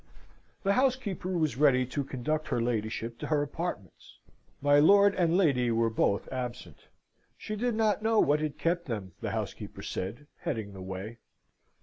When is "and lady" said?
5.13-5.69